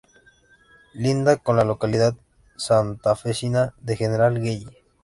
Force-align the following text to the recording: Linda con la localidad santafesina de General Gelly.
Linda 0.93 1.37
con 1.37 1.57
la 1.57 1.63
localidad 1.63 2.15
santafesina 2.55 3.75
de 3.81 3.95
General 3.97 4.33
Gelly. 4.41 4.67